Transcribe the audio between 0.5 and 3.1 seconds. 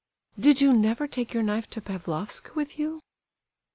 you never take your knife to Pavlofsk with you?"